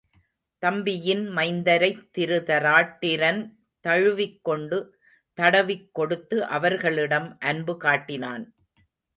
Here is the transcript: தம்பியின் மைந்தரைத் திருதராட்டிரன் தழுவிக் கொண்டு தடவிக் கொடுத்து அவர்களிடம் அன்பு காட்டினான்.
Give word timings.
தம்பியின் 0.63 1.29
மைந்தரைத் 1.29 2.01
திருதராட்டிரன் 2.17 3.41
தழுவிக் 3.85 4.39
கொண்டு 4.43 4.79
தடவிக் 5.37 5.89
கொடுத்து 5.93 6.43
அவர்களிடம் 6.45 7.37
அன்பு 7.39 7.77
காட்டினான். 7.77 8.45